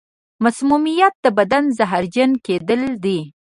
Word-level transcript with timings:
مسمومیت 0.43 1.13
د 1.25 1.27
بدن 1.37 1.63
زهرجن 1.77 2.31
کېدل 2.45 2.81
دي. 3.03 3.19